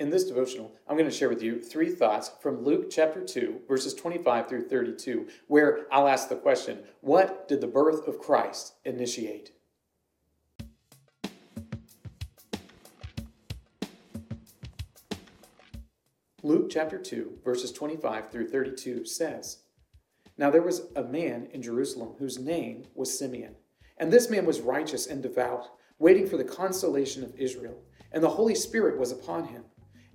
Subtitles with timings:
[0.00, 3.60] In this devotional, I'm going to share with you three thoughts from Luke chapter 2,
[3.68, 8.76] verses 25 through 32, where I'll ask the question What did the birth of Christ
[8.86, 9.52] initiate?
[16.42, 19.58] Luke chapter 2, verses 25 through 32 says,
[20.38, 23.56] Now there was a man in Jerusalem whose name was Simeon,
[23.98, 25.66] and this man was righteous and devout,
[25.98, 29.64] waiting for the consolation of Israel, and the Holy Spirit was upon him.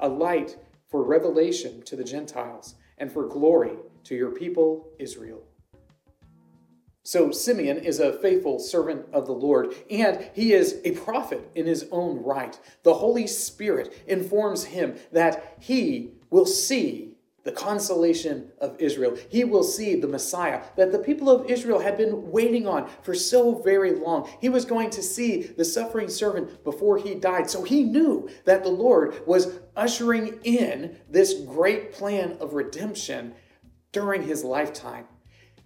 [0.00, 0.56] a light
[0.88, 5.42] for revelation to the Gentiles, and for glory to your people Israel.
[7.02, 11.64] So, Simeon is a faithful servant of the Lord, and he is a prophet in
[11.64, 12.58] his own right.
[12.82, 19.16] The Holy Spirit informs him that he will see the consolation of Israel.
[19.28, 23.14] He will see the Messiah that the people of Israel had been waiting on for
[23.14, 24.28] so very long.
[24.40, 27.48] He was going to see the suffering servant before he died.
[27.48, 33.34] So he knew that the Lord was ushering in this great plan of redemption
[33.92, 35.06] during his lifetime.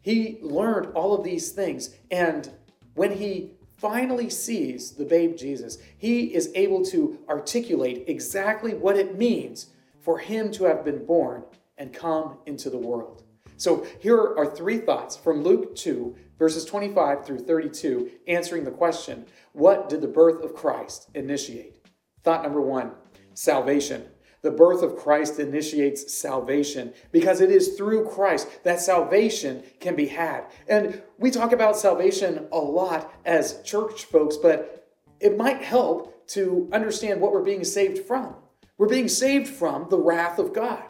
[0.02, 2.50] He learned all of these things, and
[2.94, 9.18] when he finally sees the babe Jesus, he is able to articulate exactly what it
[9.18, 9.70] means
[10.00, 11.44] for him to have been born
[11.82, 13.24] and come into the world.
[13.56, 19.26] So here are three thoughts from Luke 2, verses 25 through 32, answering the question
[19.52, 21.84] What did the birth of Christ initiate?
[22.22, 22.92] Thought number one
[23.34, 24.04] salvation.
[24.42, 30.06] The birth of Christ initiates salvation because it is through Christ that salvation can be
[30.06, 30.44] had.
[30.68, 34.88] And we talk about salvation a lot as church folks, but
[35.18, 38.36] it might help to understand what we're being saved from.
[38.78, 40.82] We're being saved from the wrath of God.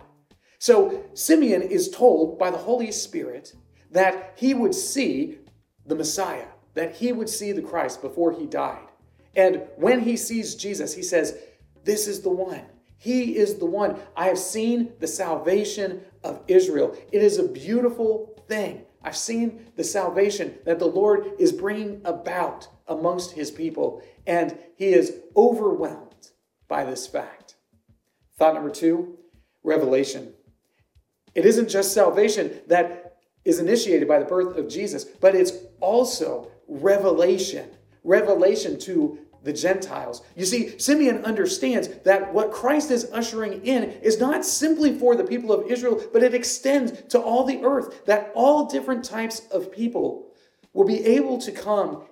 [0.63, 3.53] So Simeon is told by the Holy Spirit
[3.91, 5.39] that he would see
[5.87, 8.87] the Messiah, that he would see the Christ before he died.
[9.35, 11.37] And when he sees Jesus, he says,
[11.83, 12.63] This is the one.
[12.97, 13.97] He is the one.
[14.17, 16.97] I have seen the salvation of Israel.
[17.11, 18.85] It is a beautiful thing.
[19.03, 24.95] I've seen the salvation that the Lord is bringing about amongst his people, and he
[24.95, 26.29] is overwhelmed
[26.69, 27.57] by this fact.
[28.39, 29.19] Thought number two
[29.65, 30.35] revelation.
[31.35, 36.51] It isn't just salvation that is initiated by the birth of Jesus, but it's also
[36.69, 37.69] revelation.
[38.05, 40.23] Revelation to the Gentiles.
[40.37, 45.25] You see, Simeon understands that what Christ is ushering in is not simply for the
[45.25, 49.73] people of Israel, but it extends to all the earth, that all different types of
[49.73, 50.29] people
[50.73, 52.05] will be able to come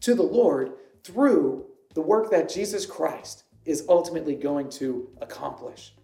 [0.00, 0.72] to the Lord
[1.04, 5.94] through the work that Jesus Christ is ultimately going to accomplish.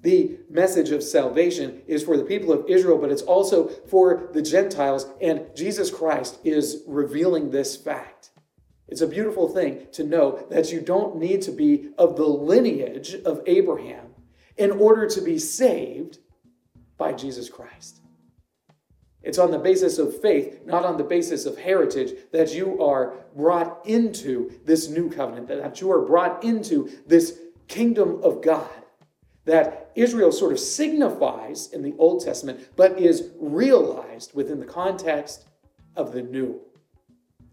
[0.00, 4.42] The message of salvation is for the people of Israel, but it's also for the
[4.42, 8.30] Gentiles, and Jesus Christ is revealing this fact.
[8.86, 13.14] It's a beautiful thing to know that you don't need to be of the lineage
[13.24, 14.06] of Abraham
[14.56, 16.18] in order to be saved
[16.96, 18.00] by Jesus Christ.
[19.22, 23.16] It's on the basis of faith, not on the basis of heritage, that you are
[23.34, 28.70] brought into this new covenant, that you are brought into this kingdom of God
[29.48, 35.46] that Israel sort of signifies in the Old Testament, but is realized within the context
[35.96, 36.60] of the New.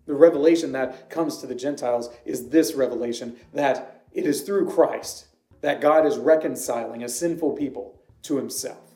[0.05, 5.27] The revelation that comes to the Gentiles is this revelation that it is through Christ
[5.61, 8.95] that God is reconciling a sinful people to himself.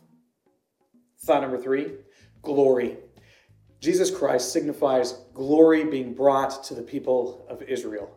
[1.21, 1.93] Thought number three
[2.41, 2.97] glory.
[3.79, 8.11] Jesus Christ signifies glory being brought to the people of Israel.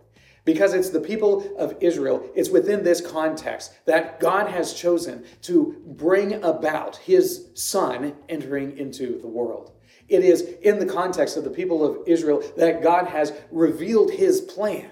[0.44, 5.80] Because it's the people of Israel, it's within this context that God has chosen to
[5.86, 9.72] bring about his son entering into the world.
[10.08, 14.40] It is in the context of the people of Israel that God has revealed his
[14.40, 14.90] plan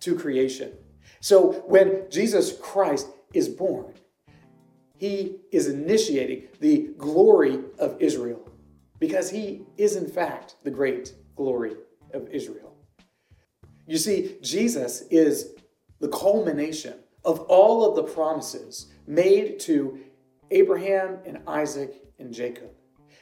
[0.00, 0.72] to creation.
[1.20, 3.92] So when Jesus Christ is born,
[4.96, 8.48] he is initiating the glory of Israel
[8.98, 11.74] because he is, in fact, the great glory
[12.14, 12.75] of Israel.
[13.86, 15.54] You see, Jesus is
[16.00, 16.94] the culmination
[17.24, 19.98] of all of the promises made to
[20.50, 22.70] Abraham and Isaac and Jacob.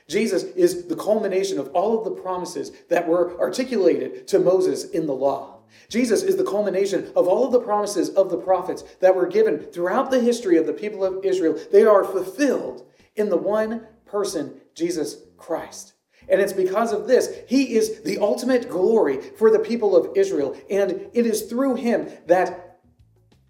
[0.08, 5.06] Jesus is the culmination of all of the promises that were articulated to Moses in
[5.06, 5.62] the law.
[5.88, 9.58] Jesus is the culmination of all of the promises of the prophets that were given
[9.58, 11.58] throughout the history of the people of Israel.
[11.72, 15.93] They are fulfilled in the one person, Jesus Christ.
[16.28, 20.56] And it's because of this, he is the ultimate glory for the people of Israel.
[20.70, 22.80] And it is through him that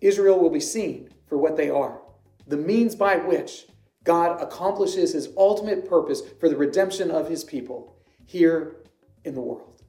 [0.00, 2.00] Israel will be seen for what they are
[2.46, 3.66] the means by which
[4.04, 8.76] God accomplishes his ultimate purpose for the redemption of his people here
[9.24, 9.82] in the world.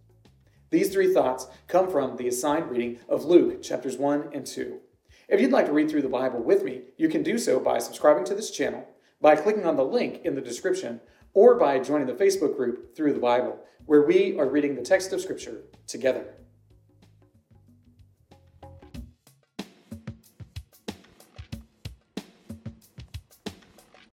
[0.70, 4.80] These three thoughts come from the assigned reading of Luke chapters 1 and 2.
[5.28, 7.80] If you'd like to read through the Bible with me, you can do so by
[7.80, 8.88] subscribing to this channel,
[9.22, 11.02] by clicking on the link in the description,
[11.36, 15.14] or by joining the Facebook group Through the Bible, where we are reading the text
[15.14, 16.26] of Scripture together.